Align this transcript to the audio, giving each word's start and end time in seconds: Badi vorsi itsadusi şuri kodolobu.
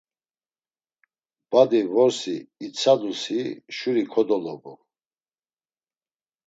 Badi 1.51 1.81
vorsi 1.93 2.35
itsadusi 2.65 3.39
şuri 3.77 4.03
kodolobu. 4.13 4.73